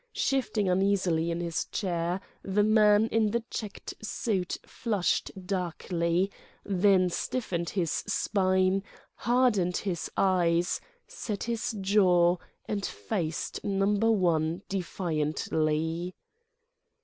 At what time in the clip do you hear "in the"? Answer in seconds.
3.11-3.43